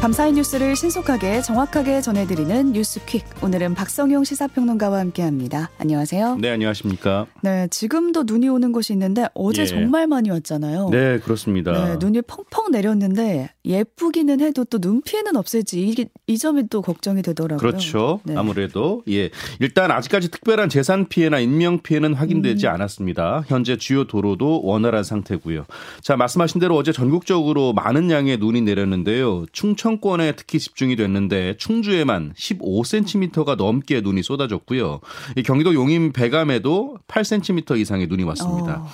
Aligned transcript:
밤사이 0.00 0.32
뉴스를 0.32 0.76
신속하게 0.76 1.42
정확하게 1.42 2.00
전해드리는 2.00 2.72
뉴스퀵. 2.72 3.22
오늘은 3.42 3.74
박성용 3.74 4.24
시사평론가와 4.24 4.98
함께합니다. 4.98 5.68
안녕하세요. 5.76 6.38
네, 6.40 6.48
안녕하십니까. 6.48 7.26
네, 7.42 7.68
지금도 7.70 8.22
눈이 8.22 8.48
오는 8.48 8.72
곳이 8.72 8.94
있는데 8.94 9.26
어제 9.34 9.60
예. 9.62 9.66
정말 9.66 10.06
많이 10.06 10.30
왔잖아요. 10.30 10.88
네, 10.90 11.18
그렇습니다. 11.18 11.72
네, 11.72 11.96
눈이 12.00 12.22
펑펑 12.22 12.70
내렸는데 12.70 13.50
예쁘기는 13.66 14.40
해도 14.40 14.64
또 14.64 14.78
눈 14.80 15.02
피해는 15.02 15.36
없을지 15.36 15.82
이, 15.88 16.06
이 16.26 16.38
점이 16.38 16.68
또 16.70 16.80
걱정이 16.80 17.20
되더라고요. 17.20 17.58
그렇죠. 17.58 18.20
네. 18.24 18.34
아무래도 18.34 19.02
예 19.10 19.28
일단 19.58 19.90
아직까지 19.90 20.30
특별한 20.30 20.70
재산 20.70 21.08
피해나 21.08 21.40
인명 21.40 21.82
피해는 21.82 22.14
확인되지 22.14 22.66
음. 22.66 22.72
않았습니다. 22.72 23.44
현재 23.48 23.76
주요 23.76 24.04
도로도 24.06 24.62
원활한 24.64 25.04
상태고요. 25.04 25.66
자 26.00 26.16
말씀하신 26.16 26.58
대로 26.58 26.76
어제 26.76 26.90
전국적으로 26.92 27.74
많은 27.74 28.10
양의 28.10 28.38
눈이 28.38 28.62
내렸는데요. 28.62 29.44
충청 29.52 29.89
권에 29.98 30.32
특히 30.36 30.58
집중이 30.58 30.96
됐는데 30.96 31.56
충주에만 31.56 32.34
15cm가 32.36 33.56
넘게 33.56 34.02
눈이 34.02 34.22
쏟아졌고요. 34.22 35.00
이 35.36 35.42
경기도 35.42 35.74
용인 35.74 36.12
배감에도 36.12 36.98
8cm 37.08 37.78
이상의 37.78 38.06
눈이 38.06 38.24
왔습니다. 38.24 38.82
어. 38.82 38.88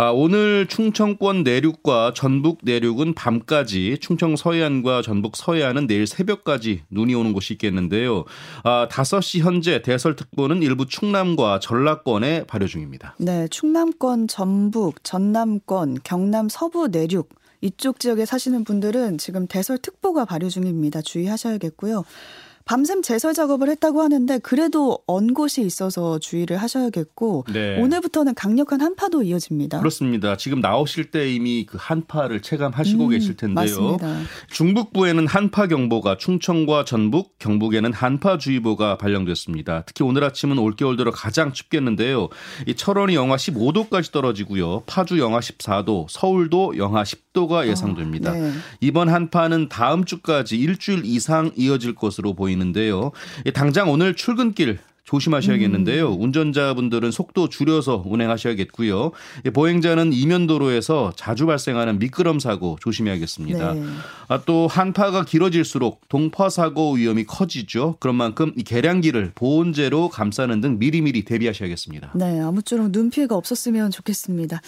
아, 0.00 0.12
오늘 0.12 0.68
충청권 0.68 1.42
내륙과 1.42 2.12
전북 2.14 2.60
내륙은 2.62 3.14
밤까지, 3.14 3.98
충청 4.00 4.36
서해안과 4.36 5.02
전북 5.02 5.34
서해안은 5.34 5.88
내일 5.88 6.06
새벽까지 6.06 6.82
눈이 6.88 7.16
오는 7.16 7.32
곳이 7.32 7.54
있겠는데요. 7.54 8.24
아, 8.62 8.86
5시 8.88 9.40
현재 9.40 9.82
대설특보는 9.82 10.62
일부 10.62 10.86
충남과 10.86 11.58
전라권에 11.58 12.44
발효 12.44 12.68
중입니다. 12.68 13.16
네, 13.18 13.48
충남권, 13.48 14.28
전북, 14.28 15.02
전남권, 15.02 15.98
경남 16.04 16.48
서부 16.48 16.86
내륙 16.86 17.30
이쪽 17.60 18.00
지역에 18.00 18.24
사시는 18.24 18.64
분들은 18.64 19.18
지금 19.18 19.46
대설 19.46 19.78
특보가 19.78 20.24
발효 20.24 20.48
중입니다. 20.48 21.02
주의하셔야겠고요. 21.02 22.04
밤샘 22.68 23.00
제설 23.00 23.32
작업을 23.32 23.70
했다고 23.70 24.02
하는데 24.02 24.38
그래도 24.40 24.98
언 25.06 25.32
곳이 25.32 25.62
있어서 25.62 26.18
주의를 26.18 26.58
하셔야겠고 26.58 27.46
네. 27.50 27.80
오늘부터는 27.80 28.34
강력한 28.34 28.82
한파도 28.82 29.22
이어집니다. 29.22 29.78
그렇습니다. 29.78 30.36
지금 30.36 30.60
나오실 30.60 31.10
때 31.10 31.32
이미 31.32 31.64
그 31.64 31.78
한파를 31.80 32.42
체감하시고 32.42 33.04
음, 33.04 33.08
계실 33.08 33.38
텐데요. 33.38 33.64
맞습니다. 33.64 34.18
중북부에는 34.50 35.26
한파 35.26 35.66
경보가 35.66 36.18
충청과 36.18 36.84
전북, 36.84 37.38
경북에는 37.38 37.90
한파 37.94 38.36
주의보가 38.36 38.98
발령됐습니다. 38.98 39.84
특히 39.86 40.04
오늘 40.04 40.22
아침은 40.24 40.58
올겨울 40.58 40.98
들어 40.98 41.10
가장 41.10 41.54
춥겠는데요. 41.54 42.28
이 42.66 42.74
철원이 42.74 43.14
영하 43.14 43.36
15도까지 43.36 44.12
떨어지고요. 44.12 44.82
파주 44.84 45.18
영하 45.18 45.40
14도, 45.40 46.04
서울도 46.10 46.76
영하 46.76 47.02
10도가 47.02 47.66
예상됩니다. 47.66 48.32
아, 48.32 48.34
네. 48.34 48.52
이번 48.82 49.08
한파는 49.08 49.70
다음 49.70 50.04
주까지 50.04 50.58
일주일 50.58 51.06
이상 51.06 51.50
이어질 51.56 51.94
것으로 51.94 52.34
보 52.34 52.50
이는데요. 52.58 53.12
이 53.46 53.52
당장 53.52 53.90
오늘 53.90 54.14
출근길 54.14 54.78
조심하셔야겠는데요. 55.08 56.12
음. 56.12 56.20
운전자분들은 56.20 57.10
속도 57.12 57.48
줄여서 57.48 58.04
운행하셔야겠고요. 58.06 59.12
이 59.46 59.50
보행자는 59.50 60.12
이면도로에서 60.12 61.14
자주 61.16 61.46
발생하는 61.46 61.98
미끄럼 61.98 62.38
사고 62.38 62.76
조심해야겠습니다. 62.82 63.72
네. 63.72 63.82
아, 64.28 64.42
또 64.44 64.68
한파가 64.68 65.24
길어질수록 65.24 66.02
동파 66.10 66.50
사고 66.50 66.92
위험이 66.92 67.24
커지죠. 67.24 67.96
그런 68.00 68.16
만큼 68.16 68.52
이 68.56 68.62
계량기를 68.62 69.32
보온재로 69.34 70.10
감싸는 70.10 70.60
등 70.60 70.78
미리미리 70.78 71.24
대비하셔야겠습니다. 71.24 72.12
네, 72.14 72.40
아무쪼록 72.40 72.92
눈 72.92 73.08
피해가 73.08 73.34
없었으면 73.34 73.90
좋겠습니다. 73.90 74.60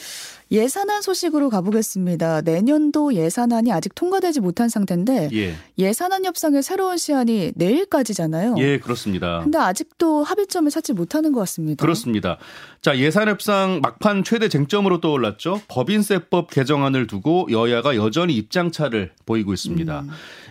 예산안 0.53 1.03
소식으로 1.03 1.49
가보겠습니다. 1.49 2.41
내년도 2.43 3.15
예산안이 3.15 3.73
아직 3.73 3.95
통과되지 3.95 4.41
못한 4.41 4.69
상태인데 4.69 5.31
예. 5.33 5.55
예산안 5.79 6.25
협상의 6.25 6.63
새로운 6.63 6.97
시한이 6.97 7.53
내일까지잖아요. 7.55 8.57
예, 8.59 8.79
그렇습니다. 8.79 9.41
근데 9.43 9.59
아직도 9.59 10.25
합의점을 10.25 10.71
찾지 10.71 10.95
못하는 10.95 11.33
것 11.33 11.41
같습니다. 11.41 11.81
그렇습니다. 11.83 12.39
자, 12.83 12.99
예산 12.99 13.29
협상 13.29 13.81
막판 13.83 14.25
최대 14.25 14.49
쟁점으로 14.49 15.01
떠올랐죠. 15.01 15.61
법인세법 15.69 16.51
개정안을 16.51 17.07
두고 17.07 17.49
여야가 17.51 17.95
여전히 17.97 18.35
입장차를 18.37 19.13
보이고 19.27 19.53
있습니다. 19.53 20.05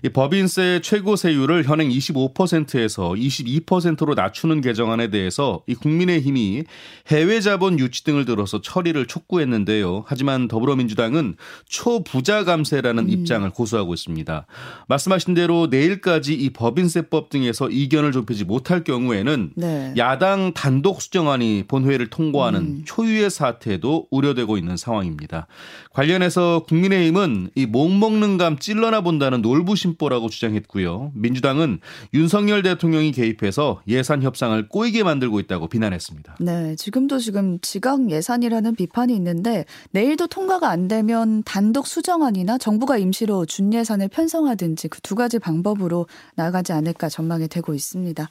이 0.03 0.09
법인세 0.09 0.79
최고 0.81 1.15
세율을 1.15 1.65
현행 1.65 1.89
25%에서 1.89 3.09
22%로 3.09 4.13
낮추는 4.13 4.61
개정안에 4.61 5.09
대해서 5.09 5.63
이 5.67 5.75
국민의힘이 5.75 6.63
해외 7.07 7.41
자본 7.41 7.79
유치 7.79 8.03
등을 8.03 8.25
들어서 8.25 8.61
처리를 8.61 9.07
촉구했는데요. 9.07 9.88
하지만 10.05 10.47
더불어민주당은 10.47 11.35
초부자 11.67 12.43
감세라는 12.43 13.09
입장을 13.09 13.49
고수하고 13.49 13.93
있습니다. 13.93 14.45
말씀하신 14.87 15.33
대로 15.33 15.67
내일까지 15.67 16.33
이 16.33 16.49
법인세법 16.51 17.29
등에서 17.29 17.69
이견을 17.69 18.11
좁히지 18.11 18.43
못할 18.43 18.83
경우에는 18.83 19.51
네. 19.55 19.93
야당 19.97 20.53
단독 20.53 21.01
수정안이 21.01 21.63
본회의를 21.67 22.09
통과하는 22.09 22.59
음. 22.59 22.81
초유의 22.85 23.29
사태도 23.29 24.07
우려되고 24.11 24.57
있는 24.57 24.75
상황입니다. 24.77 25.47
관련해서 25.93 26.65
국민의힘은 26.67 27.51
이 27.55 27.69
못 27.69 27.87
먹는 27.87 28.37
감 28.37 28.57
찔러나 28.57 29.01
본다는 29.01 29.41
놀부심보라고 29.41 30.29
주장했고요. 30.29 31.11
민주당은 31.13 31.79
윤석열 32.13 32.63
대통령이 32.63 33.11
개입해서 33.11 33.81
예산 33.87 34.23
협상을 34.23 34.67
꼬이게 34.69 35.03
만들고 35.03 35.39
있다고 35.39 35.67
비난했습니다. 35.67 36.37
네, 36.39 36.75
지금도 36.75 37.19
지금 37.19 37.59
지각 37.61 38.09
예산이라는 38.09 38.75
비판이 38.75 39.15
있는데 39.15 39.65
내일도 39.91 40.27
통과가 40.27 40.69
안 40.69 40.87
되면 40.87 41.43
단독 41.43 41.87
수정안이나 41.87 42.57
정부가 42.57 42.97
임시로 42.97 43.45
준 43.45 43.73
예산을 43.73 44.07
편성하든지 44.07 44.87
그 44.87 44.99
두 45.09 45.15
가지 45.15 45.39
방법으로 45.39 46.05
나아가지 46.35 46.71
않을까 46.71 47.09
전망이 47.09 47.47
되고 47.47 47.73
있습니다. 47.73 48.29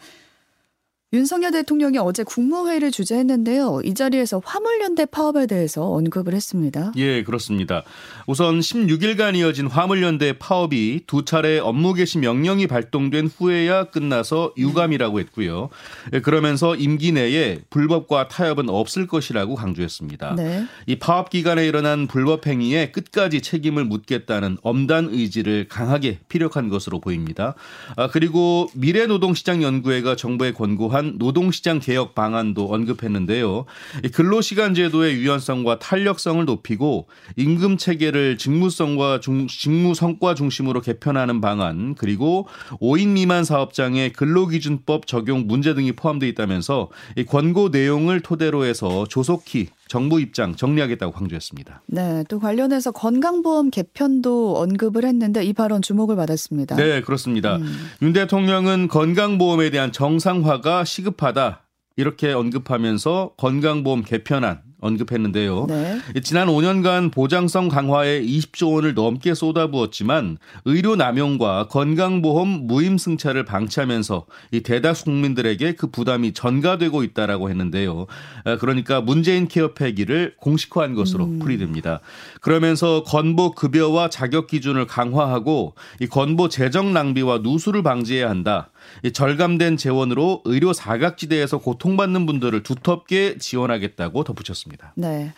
윤석열 1.14 1.52
대통령이 1.52 1.96
어제 1.96 2.22
국무회의를 2.22 2.91
주재했는데요. 2.91 3.80
이 3.82 3.94
자리에서 3.94 4.42
화물연대 4.44 5.06
파업에 5.06 5.46
대해서 5.46 5.86
언급을 5.86 6.34
했습니다. 6.34 6.92
예, 6.96 7.24
그렇습니다. 7.24 7.82
우선 8.26 8.60
16일간 8.60 9.34
이어진 9.34 9.69
화물연대 9.69 10.34
파업이 10.38 11.04
두 11.06 11.24
차례 11.24 11.58
업무 11.60 11.94
개시 11.94 12.19
명령이 12.19 12.66
발동된 12.66 13.28
후에야 13.28 13.84
끝나서 13.84 14.52
유감이라고 14.58 15.20
했고요. 15.20 15.70
예, 16.12 16.20
그러면서 16.20 16.76
임기 16.76 17.12
내에 17.12 17.60
불법과 17.70 18.28
타협은 18.28 18.69
없을 18.69 19.06
것이라고 19.06 19.54
강조했습니다. 19.54 20.34
네. 20.34 20.66
이 20.86 20.98
파업 20.98 21.30
기간에 21.30 21.66
일어난 21.66 22.06
불법 22.06 22.46
행위에 22.46 22.90
끝까지 22.90 23.40
책임을 23.40 23.86
묻겠다는 23.86 24.58
엄단 24.60 25.08
의지를 25.10 25.69
강하게 25.70 26.19
피력한 26.28 26.69
것으로 26.69 27.00
보입니다. 27.00 27.54
아, 27.96 28.08
그리고 28.08 28.69
미래노동시장연구회가 28.75 30.14
정부에 30.14 30.52
권고한 30.52 30.97
노동시장 31.03 31.78
개혁 31.81 32.14
방안도 32.14 32.72
언급했는데요. 32.72 33.64
이 34.04 34.09
근로시간 34.09 34.75
제도의 34.75 35.14
유연성과 35.16 35.78
탄력성을 35.78 36.44
높이고 36.44 37.09
임금 37.36 37.76
체계를 37.76 38.38
직무성과 38.38 39.20
중, 39.20 39.47
직무 39.47 39.94
성과 39.94 40.34
중심으로 40.34 40.81
개편하는 40.81 41.41
방안 41.41 41.94
그리고 41.94 42.47
5인 42.81 43.08
미만 43.08 43.44
사업장의 43.44 44.12
근로기준법 44.12 45.06
적용 45.06 45.47
문제 45.47 45.75
등이 45.75 45.92
포함되어 45.92 46.28
있다면서 46.28 46.91
이 47.16 47.25
권고 47.25 47.69
내용을 47.70 48.20
토대로 48.20 48.64
해서 48.64 49.06
조속히 49.08 49.69
정부 49.88 50.21
입장 50.21 50.54
정리하겠다고 50.54 51.12
강조했습니다. 51.12 51.82
네, 51.87 52.25
또 52.28 52.38
관련해서 52.38 52.93
건강보험 52.93 53.71
개편도 53.71 54.56
언급을 54.59 55.04
했는데 55.04 55.44
이 55.44 55.53
발언 55.53 55.82
주목을 55.82 56.16
받았습니다. 56.16 56.76
네, 56.76 57.00
그렇습니다. 57.00 57.56
음. 57.56 57.75
윤 58.03 58.12
대통령은 58.12 58.88
건강보험에 58.88 59.70
대한 59.70 59.90
정상화가 59.93 60.85
시급하다. 60.85 61.62
이렇게 61.96 62.32
언급하면서 62.32 63.32
건강보험 63.37 64.05
개편안 64.05 64.68
언급했는데요. 64.80 65.66
네. 65.69 65.98
지난 66.22 66.48
5년간 66.48 67.12
보장성 67.12 67.69
강화에 67.69 68.22
20조 68.22 68.75
원을 68.75 68.94
넘게 68.94 69.34
쏟아부었지만 69.34 70.38
의료 70.64 70.94
남용과 70.94 71.69
건강보험 71.69 72.66
무임 72.66 72.96
승차를 72.96 73.44
방치하면서 73.44 74.26
이 74.52 74.60
대다수 74.60 75.06
국민들에게 75.06 75.72
그 75.75 75.88
부담이 75.88 76.32
전가되고 76.32 77.02
있다라고 77.02 77.50
했는데요. 77.50 78.06
아, 78.44 78.56
그러니까 78.58 79.00
문재인 79.00 79.48
케어 79.48 79.75
폐기를 79.75 80.34
공식화한 80.38 80.94
것으로 80.94 81.24
음. 81.24 81.38
풀이됩니다. 81.38 82.00
그러면서 82.40 83.02
건보 83.04 83.52
급여와 83.52 84.10
자격 84.10 84.46
기준을 84.46 84.86
강화하고 84.86 85.74
이 86.00 86.06
건보 86.06 86.48
재정 86.48 86.92
낭비와 86.92 87.38
누수를 87.38 87.82
방지해야 87.82 88.31
한다. 88.31 88.70
이 89.02 89.12
절감된 89.12 89.76
재원으로 89.76 90.42
의료 90.44 90.72
사각지대에서 90.72 91.58
고통받는 91.58 92.26
분들을 92.26 92.62
두텁게 92.62 93.38
지원하겠다고 93.38 94.24
덧붙였습니다. 94.24 94.68
네. 94.94 95.32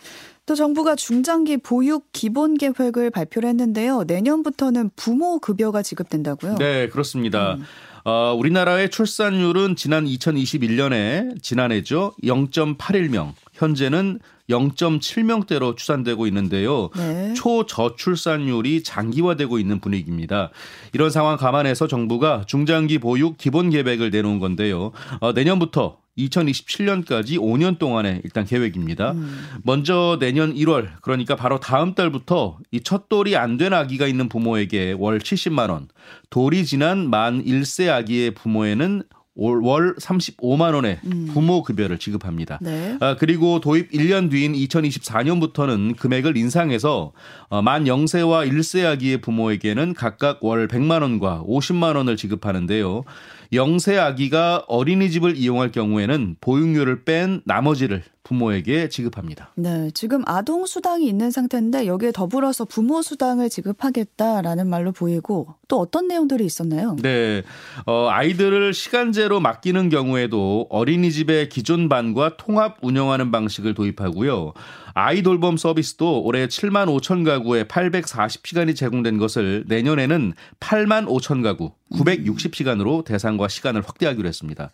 또 0.47 0.55
정부가 0.55 0.97
중장기 0.97 1.59
보육 1.59 2.11
기본 2.13 2.59
계획을 2.59 3.11
발표를 3.11 3.49
했는데요. 3.51 4.05
내년부터는 4.07 4.91
부모 4.97 5.39
급여가 5.39 5.83
지급된다고요? 5.83 6.57
네, 6.57 6.89
그렇습니다. 6.89 7.57
어, 8.05 8.35
우리나라의 8.37 8.91
출산율은 8.91 9.77
지난 9.77 10.07
2021년에 10.07 11.41
지난해죠 11.43 12.15
0.81명, 12.25 13.35
현재는 13.53 14.19
0.7명대로 14.49 15.77
추산되고 15.77 16.27
있는데요. 16.27 16.91
네. 16.97 17.33
초저출산율이 17.35 18.83
장기화되고 18.83 19.59
있는 19.59 19.81
분위기입니다. 19.81 20.51
이런 20.93 21.11
상황 21.11 21.37
감안해서 21.37 21.87
정부가 21.87 22.45
중장기 22.47 22.99
보육 22.99 23.39
기본 23.39 23.71
계획을 23.71 24.11
내놓은 24.11 24.41
건데요. 24.41 24.91
어, 25.21 25.33
내년부터 25.33 25.99
2027년까지 26.29 27.39
5년 27.39 27.79
동안의 27.79 28.21
일단 28.25 28.45
계획입니다. 28.45 29.13
음. 29.13 29.47
먼저 29.63 30.17
내년 30.21 30.55
1월 30.55 30.89
그러니까 31.03 31.37
바로 31.37 31.61
다음 31.61 31.95
달부터 31.95 32.59
이 32.71 32.81
첫돌이 32.81 33.37
안 33.37 33.57
된 33.61 33.73
아기가 33.75 34.07
있는 34.07 34.29
부모에게 34.29 34.95
월 34.99 35.19
70만 35.19 35.69
원, 35.71 35.89
돌이 36.31 36.65
지난 36.65 37.11
만 37.11 37.45
1세 37.45 37.91
아기의 37.91 38.31
부모에는 38.31 39.03
월 39.37 39.95
35만 39.95 40.75
원의 40.75 40.99
음. 41.05 41.31
부모 41.33 41.63
급여를 41.63 41.99
지급합니다. 41.99 42.59
네. 42.61 42.97
아, 43.01 43.17
그리고 43.17 43.61
도입 43.61 43.93
1년 43.93 44.31
뒤인 44.31 44.53
2024년부터는 44.55 45.97
금액을 45.97 46.37
인상해서 46.37 47.13
어, 47.49 47.63
만 47.63 47.85
0세와 47.85 48.51
1세 48.51 48.85
아기의 48.85 49.21
부모에게는 49.21 49.95
각각 49.95 50.43
월 50.43 50.67
100만 50.67 51.03
원과 51.03 51.45
50만 51.47 51.97
원을 51.97 52.17
지급하는데요. 52.17 53.05
0세 53.53 53.99
아기가 53.99 54.65
어린이집을 54.69 55.37
이용할 55.37 55.71
경우에는 55.71 56.37
보육료를 56.41 57.05
뺀 57.05 57.41
나머지를 57.45 58.03
부모에게 58.31 58.89
지급합니다. 58.89 59.51
네, 59.57 59.91
지금 59.93 60.23
아동 60.25 60.65
수당이 60.65 61.07
있는 61.07 61.33
상태인데 61.33 61.87
여기에 61.87 62.13
더불어서 62.13 62.65
부모 62.65 63.03
수당을 63.03 63.51
지급하겠다라는 63.51 64.69
말로 64.69 64.93
보이고 64.93 65.55
또 65.67 65.81
어떤 65.81 66.07
내용들이 66.07 66.45
있었나요? 66.45 66.97
네, 67.03 67.43
어, 67.87 68.07
아이들을 68.09 68.73
시간제로 68.73 69.41
맡기는 69.41 69.89
경우에도 69.89 70.69
어린이집의 70.71 71.49
기존 71.49 71.89
반과 71.89 72.37
통합 72.37 72.79
운영하는 72.83 73.33
방식을 73.33 73.75
도입하고요. 73.75 74.53
아이 74.95 75.23
돌봄 75.23 75.57
서비스도 75.57 76.23
올해 76.23 76.47
7만 76.47 76.87
5천 76.87 77.25
가구에 77.25 77.65
840시간이 77.65 78.75
제공된 78.77 79.19
것을 79.19 79.65
내년에는 79.67 80.35
8만 80.61 81.07
5천 81.07 81.43
가구 81.43 81.73
960시간으로 81.93 83.05
대상과 83.05 83.49
시간을 83.49 83.83
확대하기로 83.83 84.29
했습니다. 84.29 84.71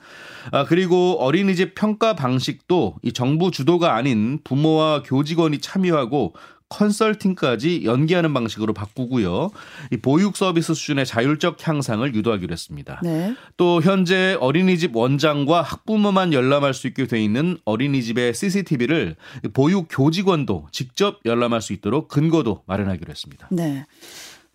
아, 0.52 0.64
그리고 0.64 1.16
어린이집 1.20 1.74
평가 1.74 2.14
방식도 2.14 2.96
이 3.02 3.12
정부 3.12 3.50
주도가 3.50 3.94
아닌 3.94 4.38
부모와 4.44 5.02
교직원이 5.02 5.58
참여하고 5.60 6.34
컨설팅까지 6.68 7.84
연계하는 7.84 8.34
방식으로 8.34 8.72
바꾸고요. 8.72 9.50
이 9.92 9.96
보육 9.98 10.36
서비스 10.36 10.74
수준의 10.74 11.06
자율적 11.06 11.66
향상을 11.66 12.14
유도하기로 12.14 12.52
했습니다. 12.52 13.00
네. 13.02 13.34
또 13.56 13.80
현재 13.82 14.36
어린이집 14.40 14.96
원장과 14.96 15.62
학부모만 15.62 16.32
열람할 16.32 16.74
수 16.74 16.86
있게 16.88 17.06
돼 17.06 17.22
있는 17.22 17.58
어린이집의 17.64 18.34
CCTV를 18.34 19.16
보육 19.52 19.86
교직원도 19.90 20.66
직접 20.72 21.20
열람할 21.24 21.62
수 21.62 21.72
있도록 21.72 22.08
근거도 22.08 22.62
마련하기로 22.66 23.10
했습니다. 23.10 23.48
네. 23.50 23.86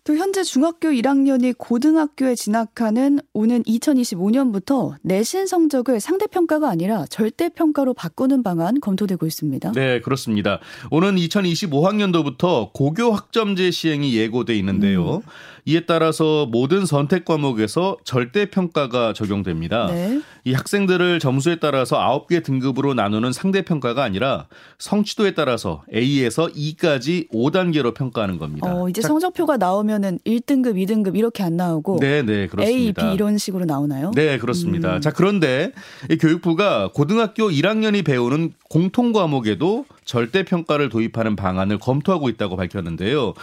또 0.04 0.16
현재 0.16 0.42
중학교 0.42 0.88
1학년이 0.88 1.54
고등학교에 1.56 2.34
진학하는 2.34 3.20
오는 3.32 3.62
2025년부터 3.62 4.94
내신 5.02 5.46
성적을 5.46 6.00
상대평가가 6.00 6.68
아니라 6.68 7.06
절대평가로 7.08 7.94
바꾸는 7.94 8.42
방안 8.42 8.80
검토되고 8.80 9.24
있습니다. 9.26 9.70
네, 9.70 10.00
그렇습니다. 10.00 10.58
오는 10.90 11.14
2025학년도부터 11.14 12.72
고교 12.72 13.12
학점제 13.12 13.70
시행이 13.70 14.16
예고돼 14.16 14.56
있는데요. 14.56 15.18
음. 15.18 15.22
이에 15.66 15.86
따라서 15.86 16.46
모든 16.46 16.84
선택 16.84 17.24
과목에서 17.24 17.96
절대 18.02 18.46
평가가 18.46 19.12
적용됩니다. 19.12 19.86
네. 19.86 20.20
이 20.42 20.52
학생들을 20.54 21.20
점수에 21.20 21.60
따라서 21.60 21.96
9개 21.98 22.42
등급으로 22.42 22.94
나누는 22.94 23.32
상대 23.32 23.62
평가가 23.62 24.02
아니라 24.02 24.48
성취도에 24.78 25.34
따라서 25.34 25.84
A에서 25.94 26.48
E까지 26.52 27.28
5단계로 27.32 27.94
평가하는 27.94 28.38
겁니다. 28.38 28.74
어, 28.74 28.88
이제 28.88 29.00
성적표가 29.02 29.56
나오면 29.58 29.91
은 29.92 30.18
1등급, 30.26 30.76
2등급 30.76 31.16
이렇게 31.16 31.42
안 31.42 31.56
나오고 31.56 31.98
네, 32.00 32.22
네, 32.22 32.46
그렇습니다. 32.46 32.66
A, 32.66 33.10
B 33.10 33.14
이런 33.14 33.38
식으로 33.38 33.64
나오나요? 33.64 34.10
네, 34.14 34.38
그렇습니다. 34.38 34.96
음. 34.96 35.00
자, 35.00 35.10
그런데 35.10 35.72
이 36.10 36.16
교육부가 36.16 36.90
고등학교 36.92 37.50
1학년이 37.50 38.04
배우는 38.04 38.52
공통 38.68 39.12
과목에도 39.12 39.84
절대 40.04 40.44
평가를 40.44 40.88
도입하는 40.88 41.36
방안을 41.36 41.78
검토하고 41.78 42.28
있다고 42.30 42.56
밝혔는데요. 42.56 43.34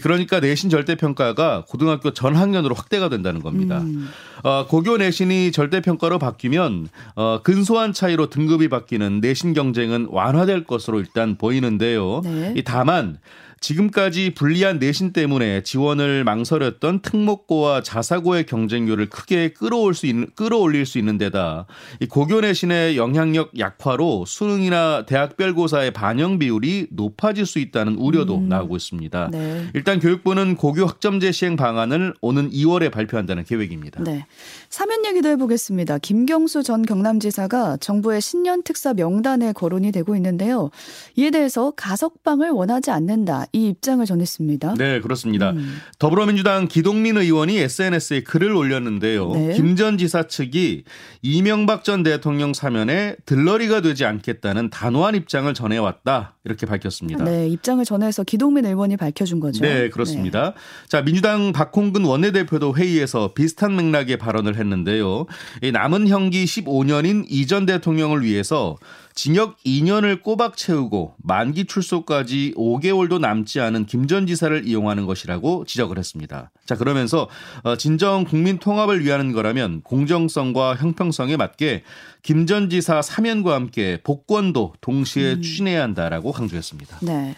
그러니까 0.00 0.40
내신 0.40 0.70
절대 0.70 0.94
평가가 0.94 1.64
고등학교 1.68 2.12
전 2.12 2.36
학년으로 2.36 2.74
확대가 2.74 3.08
된다는 3.08 3.42
겁니다. 3.42 3.80
음. 3.80 4.08
어, 4.42 4.66
고교 4.66 4.98
내신이 4.98 5.52
절대 5.52 5.80
평가로 5.80 6.18
바뀌면 6.18 6.88
어, 7.16 7.40
근소한 7.42 7.92
차이로 7.92 8.30
등급이 8.30 8.68
바뀌는 8.68 9.20
내신 9.20 9.54
경쟁은 9.54 10.08
완화될 10.10 10.64
것으로 10.64 11.00
일단 11.00 11.36
보이는데요. 11.36 12.20
네. 12.24 12.54
다만 12.64 13.18
지금까지 13.60 14.34
불리한 14.34 14.78
내신 14.78 15.12
때문에 15.12 15.62
지원을 15.62 16.24
망설였던 16.24 17.00
특목고와 17.00 17.82
자사고의 17.82 18.46
경쟁률을 18.46 19.08
크게 19.08 19.54
끌어올 19.54 19.94
수 19.94 20.06
있는, 20.06 20.28
끌어올릴 20.34 20.84
수 20.86 20.98
있는 20.98 21.18
데다 21.18 21.66
이 22.00 22.06
고교 22.06 22.42
내신의 22.42 22.96
영향력 22.96 23.58
약화로 23.58 24.24
수능이나 24.26 25.06
대학별고사의 25.06 25.92
반영 25.92 26.38
비율이 26.38 26.88
높아질 26.90 27.46
수 27.46 27.58
있다는 27.58 27.96
우려도 27.96 28.36
음. 28.36 28.48
나오고 28.48 28.76
있습니다. 28.76 29.28
네. 29.32 29.66
일단 29.74 30.00
교육부는 30.00 30.56
고교 30.56 30.84
학점제 30.84 31.32
시행 31.32 31.56
방안을 31.56 32.14
오는 32.20 32.50
2월에 32.50 32.90
발표한다는 32.92 33.44
계획입니다. 33.44 34.02
네. 34.04 34.26
사면 34.68 35.04
얘기도 35.06 35.28
해보겠습니다. 35.30 35.98
김경수 35.98 36.62
전 36.62 36.82
경남지사가 36.82 37.78
정부의 37.78 38.20
신년 38.20 38.62
특사 38.62 38.92
명단에 38.92 39.52
거론이 39.52 39.92
되고 39.92 40.14
있는데요. 40.16 40.70
이에 41.16 41.30
대해서 41.30 41.72
가석방을 41.76 42.50
원하지 42.50 42.90
않는다. 42.90 43.45
이 43.52 43.68
입장을 43.68 44.04
전했습니다. 44.04 44.74
네, 44.74 45.00
그렇습니다. 45.00 45.50
음. 45.50 45.78
더불어민주당 45.98 46.68
기동민 46.68 47.16
의원이 47.16 47.58
SNS에 47.58 48.22
글을 48.22 48.54
올렸는데요. 48.54 49.32
네. 49.32 49.54
김전 49.54 49.98
지사 49.98 50.24
측이 50.24 50.84
이명박 51.22 51.84
전 51.84 52.02
대통령 52.02 52.54
사면에 52.54 53.16
들러리가 53.26 53.80
되지 53.80 54.04
않겠다는 54.04 54.70
단호한 54.70 55.14
입장을 55.14 55.52
전해왔다. 55.52 56.35
이렇게 56.46 56.64
밝혔습니다. 56.64 57.24
네, 57.24 57.48
입장을 57.48 57.84
전해서 57.84 58.22
기동민 58.22 58.64
의원이 58.64 58.96
밝혀준 58.96 59.40
거죠. 59.40 59.60
네, 59.62 59.90
그렇습니다. 59.90 60.54
네. 60.54 60.88
자, 60.88 61.02
민주당 61.02 61.52
박홍근 61.52 62.04
원내대표도 62.04 62.76
회의에서 62.76 63.34
비슷한 63.34 63.76
맥락의 63.76 64.16
발언을 64.16 64.56
했는데요. 64.56 65.26
남은 65.72 66.08
형기 66.08 66.44
15년인 66.44 67.26
이전 67.28 67.66
대통령을 67.66 68.22
위해서 68.22 68.76
징역 69.14 69.56
2년을 69.64 70.22
꼬박 70.22 70.56
채우고 70.56 71.16
만기 71.18 71.64
출소까지 71.64 72.54
5개월도 72.56 73.18
남지 73.18 73.60
않은 73.60 73.86
김 73.86 74.06
전 74.06 74.28
지사를 74.28 74.68
이용하는 74.68 75.04
것이라고 75.04 75.64
지적을 75.64 75.98
했습니다. 75.98 76.52
자, 76.66 76.76
그러면서 76.76 77.28
어, 77.62 77.76
진정 77.76 78.24
국민 78.24 78.58
통합을 78.58 79.04
위하는 79.04 79.32
거라면 79.32 79.82
공정성과 79.82 80.76
형평성에 80.76 81.36
맞게 81.36 81.82
김 82.22 82.46
전 82.46 82.70
지사 82.70 83.02
사면과 83.02 83.54
함께 83.54 83.98
복권도 84.04 84.74
동시에 84.80 85.34
음. 85.34 85.42
추진해야 85.42 85.82
한다라고 85.82 86.32
강조했습니다. 86.32 86.98
네. 87.02 87.36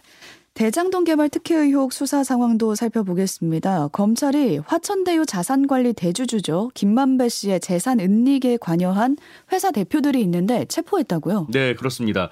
대장동 0.58 1.04
개발 1.04 1.28
특혜 1.28 1.54
의혹 1.54 1.92
수사 1.92 2.24
상황도 2.24 2.74
살펴보겠습니다. 2.74 3.86
검찰이 3.92 4.58
화천대유 4.66 5.24
자산관리 5.24 5.92
대주주죠. 5.92 6.72
김만배 6.74 7.28
씨의 7.28 7.60
재산 7.60 8.00
은닉에 8.00 8.56
관여한 8.60 9.16
회사 9.52 9.70
대표들이 9.70 10.20
있는데 10.22 10.64
체포했다고요? 10.64 11.46
네, 11.52 11.74
그렇습니다. 11.74 12.28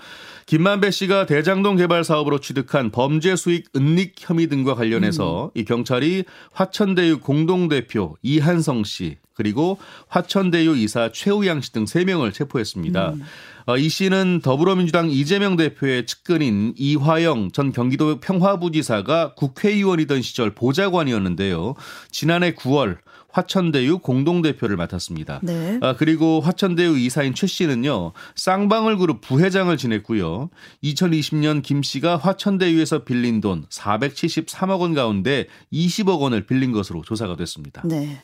김만배 0.46 0.90
씨가 0.90 1.26
대장동 1.26 1.76
개발 1.76 2.02
사업으로 2.02 2.40
취득한 2.40 2.90
범죄 2.90 3.36
수익 3.36 3.68
은닉 3.76 4.16
혐의 4.18 4.48
등과 4.48 4.74
관련해서 4.74 5.44
음. 5.44 5.50
이 5.54 5.64
경찰이 5.64 6.24
화천대유 6.52 7.20
공동대표 7.20 8.16
이한성 8.22 8.82
씨 8.82 9.18
그리고 9.36 9.78
화천대유 10.08 10.76
이사 10.76 11.10
최우양 11.12 11.60
씨 11.60 11.72
등 11.72 11.84
3명을 11.84 12.32
체포했습니다. 12.32 13.10
음. 13.10 13.22
어, 13.66 13.76
이 13.76 13.88
씨는 13.88 14.40
더불어민주당 14.42 15.10
이재명 15.10 15.56
대표의 15.56 16.06
측근인 16.06 16.74
이화영 16.76 17.50
전 17.52 17.72
경기도 17.72 18.20
평화부지사가 18.20 19.34
국회의원이던 19.34 20.22
시절 20.22 20.54
보좌관이었는데요. 20.54 21.74
지난해 22.10 22.54
9월 22.54 22.98
화천대유 23.32 23.98
공동대표를 23.98 24.76
맡았습니다. 24.76 25.40
네. 25.42 25.78
아, 25.82 25.94
그리고 25.94 26.40
화천대유 26.40 26.96
이사인 26.96 27.34
최 27.34 27.46
씨는요, 27.46 28.12
쌍방울 28.34 28.96
그룹 28.96 29.20
부회장을 29.20 29.76
지냈고요. 29.76 30.48
2020년 30.82 31.62
김 31.62 31.82
씨가 31.82 32.16
화천대유에서 32.16 33.04
빌린 33.04 33.42
돈 33.42 33.66
473억 33.66 34.80
원 34.80 34.94
가운데 34.94 35.48
20억 35.70 36.20
원을 36.20 36.46
빌린 36.46 36.72
것으로 36.72 37.02
조사가 37.02 37.36
됐습니다. 37.36 37.82
네. 37.84 38.22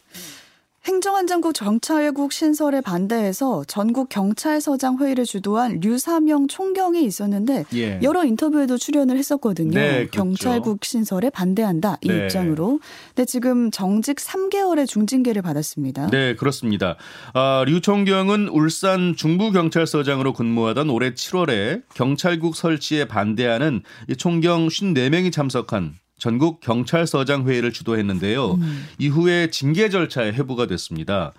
행정안전국 0.84 1.52
경찰국 1.52 2.32
신설에 2.32 2.80
반대해서 2.80 3.62
전국 3.68 4.08
경찰서장 4.08 4.98
회의를 4.98 5.24
주도한 5.24 5.78
류사명 5.80 6.48
총경이 6.48 7.04
있었는데 7.04 7.64
예. 7.74 8.00
여러 8.02 8.24
인터뷰에도 8.24 8.76
출연을 8.76 9.16
했었거든요. 9.16 9.78
네, 9.78 9.92
그렇죠. 10.06 10.10
경찰국 10.10 10.84
신설에 10.84 11.30
반대한다 11.30 11.98
이 12.00 12.08
네. 12.08 12.24
입장으로. 12.24 12.80
근데 13.14 13.24
지금 13.24 13.70
정직 13.70 14.16
3개월의 14.16 14.88
중징계를 14.88 15.40
받았습니다. 15.42 16.08
네, 16.08 16.34
그렇습니다. 16.34 16.96
아, 17.32 17.64
류 17.64 17.80
총경은 17.80 18.48
울산 18.48 19.14
중부경찰서장으로 19.14 20.32
근무하던 20.32 20.90
올해 20.90 21.14
7월에 21.14 21.82
경찰국 21.94 22.56
설치에 22.56 23.06
반대하는 23.06 23.82
총경 24.18 24.66
54명이 24.66 25.32
참석한 25.32 25.94
전국 26.22 26.60
경찰서장 26.60 27.48
회의를 27.48 27.72
주도했는데요. 27.72 28.52
음. 28.52 28.84
이후에 28.98 29.50
징계 29.50 29.88
절차에 29.88 30.30
회부가 30.30 30.68
됐습니다. 30.68 31.32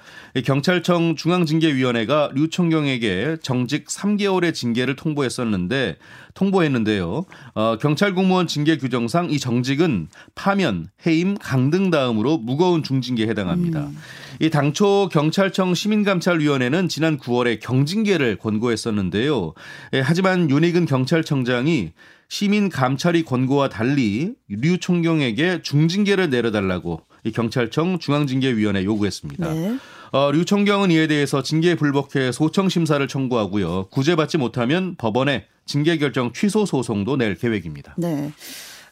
경찰청 0.44 1.16
중앙징계위원회가 1.16 2.32
류 2.34 2.50
총경에게 2.50 3.38
정직 3.42 3.88
3개월의 3.88 4.54
징계를 4.54 4.98
통보했었는데 4.98 5.96
통보했는데요. 6.34 7.24
어, 7.56 7.78
경찰 7.80 8.13
공무원 8.13 8.46
징계 8.46 8.78
규정상 8.78 9.30
이 9.30 9.40
정직은 9.40 10.10
파면, 10.36 10.90
해임, 11.08 11.38
강등 11.38 11.90
다음으로 11.90 12.38
무거운 12.40 12.84
중징계에 12.84 13.28
해당합니다. 13.28 13.86
음. 13.86 13.98
이 14.42 14.50
당초 14.50 15.08
경찰청 15.13 15.75
시민감찰위원회는 15.75 16.90
지난 16.90 17.18
9월에 17.18 17.62
경징계를 17.62 18.36
권고했었는데요. 18.38 19.54
예, 19.94 20.02
하지만 20.02 20.50
윤익은 20.50 20.88
경찰청장이 20.88 21.94
시민 22.30 22.70
감찰이 22.70 23.24
권고와 23.24 23.70
달리 23.70 24.34
류 24.48 24.77
총경에게 24.77 25.62
중징계를 25.62 26.30
내려달라고 26.30 27.01
이 27.24 27.32
경찰청 27.32 28.00
중앙징계위원회 28.00 28.84
요구했습니다. 28.84 29.53
네. 29.53 29.77
어, 30.12 30.32
류 30.32 30.46
총경은 30.46 30.92
이에 30.92 31.08
대해서 31.08 31.42
징계 31.42 31.75
불복해 31.75 32.32
소청 32.32 32.70
심사를 32.70 33.06
청구하고요. 33.08 33.88
구제받지 33.89 34.38
못하면 34.38 34.96
법원에 34.96 35.46
징계 35.65 35.98
결정 35.98 36.34
취소 36.34 36.65
소송도 36.65 37.18
낼 37.18 37.36
계획입니다. 37.36 37.96
네. 37.98 38.32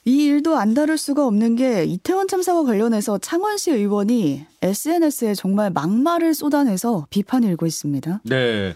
이 0.03 0.25
일도 0.25 0.57
안 0.57 0.73
다룰 0.73 0.97
수가 0.97 1.27
없는 1.27 1.55
게 1.55 1.83
이태원 1.85 2.27
참사와 2.27 2.63
관련해서 2.63 3.19
창원시 3.19 3.69
의원이 3.69 4.45
SNS에 4.63 5.35
정말 5.35 5.69
막말을 5.69 6.33
쏟아내서 6.33 7.05
비판이 7.11 7.45
일고 7.45 7.67
있습니다. 7.67 8.21
네. 8.25 8.73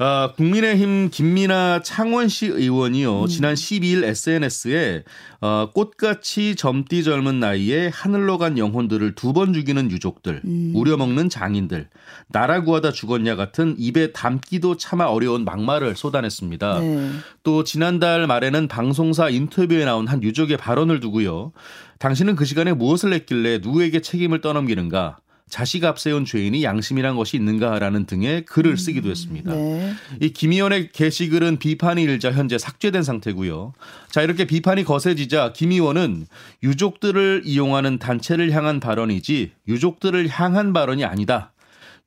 아, 0.00 0.30
국민의힘 0.36 1.10
김민아 1.10 1.82
창원시 1.82 2.46
의원이요. 2.46 3.22
음. 3.22 3.26
지난 3.26 3.54
12일 3.54 4.04
SNS에 4.04 5.02
어, 5.40 5.70
꽃같이 5.74 6.54
젊디 6.54 7.02
젊은 7.02 7.40
나이에 7.40 7.88
하늘로 7.92 8.38
간 8.38 8.58
영혼들을 8.58 9.16
두 9.16 9.32
번 9.32 9.52
죽이는 9.52 9.90
유족들, 9.90 10.42
음. 10.44 10.72
우려먹는 10.74 11.28
장인들, 11.28 11.88
나라 12.28 12.62
구하다 12.62 12.92
죽었냐 12.92 13.34
같은 13.34 13.74
입에 13.76 14.12
담기도 14.12 14.76
차마 14.76 15.04
어려운 15.06 15.44
막말을 15.44 15.96
쏟아냈습니다. 15.96 16.78
네. 16.80 17.10
또 17.42 17.64
지난달 17.64 18.26
말에는 18.28 18.68
방송사 18.68 19.28
인터뷰에 19.30 19.84
나온 19.84 20.06
한 20.06 20.22
유족의 20.22 20.58
발언을 20.58 21.00
두고요. 21.00 21.52
당신은 21.98 22.36
그 22.36 22.44
시간에 22.44 22.72
무엇을 22.72 23.12
했길래 23.12 23.58
누구에게 23.58 24.00
책임을 24.00 24.40
떠넘기는가? 24.40 25.18
자식 25.48 25.84
앞세운 25.84 26.24
죄인이 26.24 26.62
양심이란 26.62 27.16
것이 27.16 27.36
있는가라는 27.36 28.06
등의 28.06 28.44
글을 28.44 28.72
음, 28.72 28.76
쓰기도 28.76 29.10
했습니다. 29.10 29.52
네. 29.52 29.92
이 30.20 30.30
김의원의 30.30 30.90
게시글은 30.92 31.58
비판이 31.58 32.02
일자 32.02 32.32
현재 32.32 32.58
삭제된 32.58 33.02
상태고요. 33.02 33.72
자 34.10 34.22
이렇게 34.22 34.44
비판이 34.44 34.84
거세지자 34.84 35.52
김 35.54 35.72
의원은 35.72 36.26
유족들을 36.62 37.42
이용하는 37.44 37.98
단체를 37.98 38.52
향한 38.52 38.80
발언이지 38.80 39.52
유족들을 39.68 40.28
향한 40.28 40.72
발언이 40.72 41.04
아니다. 41.04 41.52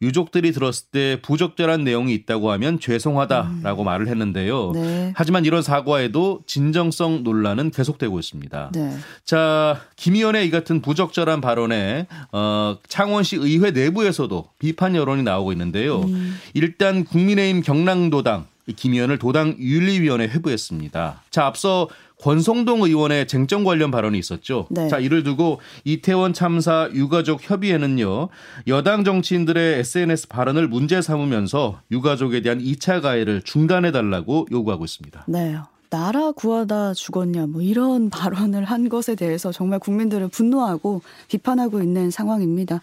유족들이 0.01 0.51
들었을 0.51 0.87
때 0.91 1.19
부적절한 1.21 1.83
내용이 1.83 2.13
있다고 2.13 2.51
하면 2.51 2.79
죄송하다라고 2.79 3.83
음. 3.83 3.85
말을 3.85 4.07
했는데요. 4.07 4.71
네. 4.73 5.13
하지만 5.15 5.45
이런 5.45 5.61
사과에도 5.61 6.41
진정성 6.45 7.23
논란은 7.23 7.71
계속되고 7.71 8.19
있습니다. 8.19 8.71
네. 8.73 8.97
자, 9.25 9.81
김 9.95 10.15
의원의 10.15 10.47
이 10.47 10.51
같은 10.51 10.81
부적절한 10.81 11.41
발언에 11.41 12.07
어, 12.31 12.77
창원시 12.87 13.37
의회 13.37 13.71
내부에서도 13.71 14.49
비판 14.59 14.95
여론이 14.95 15.23
나오고 15.23 15.51
있는데요. 15.51 16.01
음. 16.01 16.37
일단 16.53 17.03
국민의힘 17.05 17.61
경랑도당 17.61 18.50
김 18.75 18.93
의원을 18.93 19.17
도당 19.19 19.55
윤리위원회 19.57 20.25
회부했습니다. 20.27 21.23
자, 21.29 21.45
앞서 21.45 21.89
권성동 22.21 22.83
의원의 22.83 23.27
쟁점 23.27 23.63
관련 23.63 23.89
발언이 23.89 24.17
있었죠. 24.19 24.67
네. 24.69 24.87
자, 24.87 24.99
이를 24.99 25.23
두고 25.23 25.59
이태원 25.83 26.33
참사 26.33 26.89
유가족 26.93 27.49
협의회는요. 27.49 28.29
여당 28.67 29.03
정치인들의 29.03 29.79
SNS 29.79 30.27
발언을 30.27 30.67
문제 30.67 31.01
삼으면서 31.01 31.81
유가족에 31.91 32.41
대한 32.41 32.59
2차 32.59 33.01
가해를 33.01 33.41
중단해 33.43 33.91
달라고 33.91 34.47
요구하고 34.51 34.85
있습니다. 34.85 35.25
네. 35.27 35.57
나라 35.89 36.31
구하다 36.31 36.93
죽었냐 36.93 37.47
뭐 37.47 37.61
이런 37.61 38.09
발언을 38.11 38.63
한 38.63 38.87
것에 38.87 39.15
대해서 39.15 39.51
정말 39.51 39.79
국민들은 39.79 40.29
분노하고 40.29 41.01
비판하고 41.27 41.81
있는 41.81 42.11
상황입니다. 42.11 42.81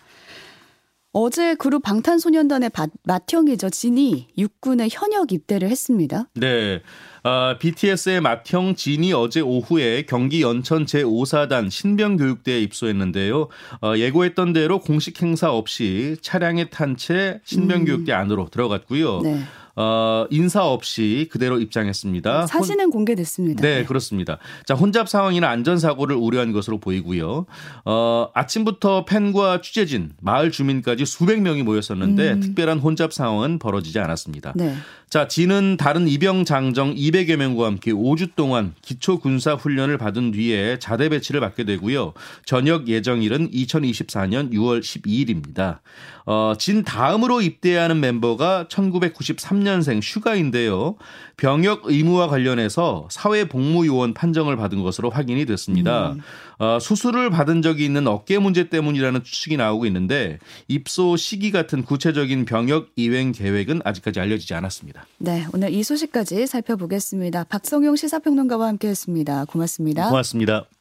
어제 1.20 1.56
그룹 1.56 1.82
방탄소년단의 1.82 2.70
맏형이죠. 3.02 3.70
진이 3.70 4.28
육군에 4.38 4.86
현역 4.88 5.32
입대를 5.32 5.68
했습니다. 5.68 6.28
네. 6.34 6.80
아, 7.24 7.56
BTS의 7.58 8.20
맏형 8.20 8.76
진이 8.76 9.12
어제 9.12 9.40
오후에 9.40 10.02
경기 10.02 10.42
연천 10.42 10.86
제5사단 10.86 11.72
신병교육대에 11.72 12.60
입소했는데요. 12.60 13.48
어, 13.82 13.96
예고했던 13.96 14.52
대로 14.52 14.78
공식 14.78 15.20
행사 15.20 15.50
없이 15.50 16.16
차량에 16.22 16.70
탄 16.70 16.96
채 16.96 17.40
신병교육대 17.44 18.12
음. 18.12 18.16
안으로 18.16 18.48
들어갔고요. 18.48 19.20
네. 19.22 19.40
어, 19.80 20.26
인사 20.30 20.64
없이 20.64 21.28
그대로 21.30 21.60
입장했습니다. 21.60 22.48
사진은 22.48 22.86
혼... 22.86 22.90
공개됐습니다. 22.90 23.62
네, 23.62 23.76
네, 23.76 23.84
그렇습니다. 23.84 24.38
자, 24.66 24.74
혼잡 24.74 25.08
상황이나 25.08 25.48
안전 25.48 25.78
사고를 25.78 26.16
우려한 26.16 26.50
것으로 26.50 26.78
보이고요. 26.78 27.46
어, 27.84 28.28
아침부터 28.34 29.04
팬과 29.04 29.60
취재진, 29.60 30.10
마을 30.20 30.50
주민까지 30.50 31.06
수백 31.06 31.42
명이 31.42 31.62
모였었는데 31.62 32.32
음. 32.32 32.40
특별한 32.40 32.80
혼잡 32.80 33.12
상황은 33.12 33.60
벌어지지 33.60 34.00
않았습니다. 34.00 34.54
네. 34.56 34.74
자, 35.08 35.28
진은 35.28 35.76
다른 35.78 36.08
이병 36.08 36.44
장정 36.44 36.94
200여 36.94 37.36
명과 37.36 37.64
함께 37.64 37.92
5주 37.92 38.34
동안 38.34 38.74
기초 38.82 39.20
군사 39.20 39.54
훈련을 39.54 39.96
받은 39.96 40.32
뒤에 40.32 40.80
자대 40.80 41.08
배치를 41.08 41.40
받게 41.40 41.64
되고요. 41.64 42.14
전역 42.44 42.88
예정일은 42.88 43.50
2024년 43.52 44.52
6월 44.52 44.80
12일입니다. 44.80 45.78
어, 46.26 46.52
진 46.58 46.82
다음으로 46.82 47.40
입대하는 47.40 48.00
멤버가 48.00 48.66
1993 48.68 49.67
년생 49.68 50.00
슈가인데요. 50.00 50.96
병역 51.36 51.82
의무와 51.84 52.28
관련해서 52.28 53.08
사회복무요원 53.10 54.14
판정을 54.14 54.56
받은 54.56 54.82
것으로 54.82 55.10
확인이 55.10 55.44
됐습니다. 55.46 56.12
음. 56.12 56.20
어, 56.58 56.78
수술을 56.80 57.30
받은 57.30 57.62
적이 57.62 57.84
있는 57.84 58.08
어깨 58.08 58.38
문제 58.38 58.68
때문이라는 58.68 59.22
추측이 59.22 59.56
나오고 59.56 59.86
있는데 59.86 60.38
입소 60.66 61.16
시기 61.16 61.52
같은 61.52 61.84
구체적인 61.84 62.46
병역 62.46 62.88
이행 62.96 63.32
계획은 63.32 63.82
아직까지 63.84 64.18
알려지지 64.20 64.54
않았습니다. 64.54 65.06
네, 65.18 65.46
오늘 65.52 65.72
이 65.72 65.82
소식까지 65.82 66.46
살펴보겠습니다. 66.46 67.44
박성용 67.44 67.96
시사평론가와 67.96 68.66
함께했습니다. 68.66 69.44
고맙습니다. 69.44 70.08
고맙습니다. 70.08 70.77